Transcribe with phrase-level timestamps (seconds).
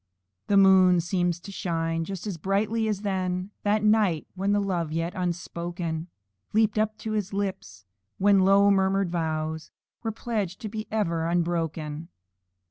[0.47, 4.91] The moon seems to shine forth as brightly as then That night, when the love,
[4.91, 6.07] yet unspoken,
[6.53, 7.85] Leaped up to his lips,
[8.17, 9.69] and when low murmured vows
[10.01, 12.07] Were pledged to be ever unbroken.